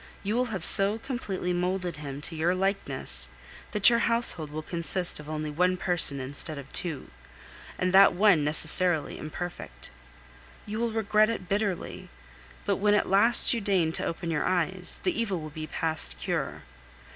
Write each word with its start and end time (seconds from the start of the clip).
You 0.23 0.33
will 0.35 0.45
have 0.45 0.65
so 0.65 0.97
completely 0.97 1.53
moulded 1.53 1.97
him 1.97 2.21
to 2.21 2.35
your 2.35 2.55
likeness, 2.55 3.29
that 3.69 3.91
your 3.91 3.99
household 3.99 4.49
will 4.49 4.63
consist 4.63 5.19
of 5.19 5.29
only 5.29 5.51
one 5.51 5.77
person 5.77 6.19
instead 6.19 6.57
of 6.57 6.73
two, 6.73 7.11
and 7.77 7.93
that 7.93 8.13
one 8.13 8.43
necessarily 8.43 9.19
imperfect. 9.19 9.91
You 10.65 10.79
will 10.79 10.89
regret 10.89 11.29
it 11.29 11.47
bitterly; 11.47 12.09
but 12.65 12.77
when 12.77 12.95
at 12.95 13.09
last 13.09 13.53
you 13.53 13.61
deign 13.61 13.91
to 13.91 14.03
open 14.05 14.31
your 14.31 14.43
eyes, 14.45 14.99
the 15.03 15.13
evil 15.15 15.39
will 15.39 15.51
be 15.51 15.67
past 15.67 16.17
cure. 16.17 16.63